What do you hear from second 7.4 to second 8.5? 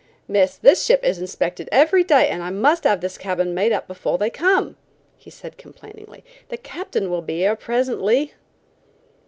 here presently."